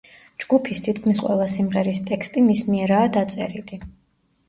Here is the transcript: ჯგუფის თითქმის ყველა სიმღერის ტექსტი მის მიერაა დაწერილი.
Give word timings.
ჯგუფის 0.43 0.81
თითქმის 0.87 1.21
ყველა 1.27 1.47
სიმღერის 1.57 2.01
ტექსტი 2.09 2.47
მის 2.49 2.67
მიერაა 2.73 3.15
დაწერილი. 3.21 3.85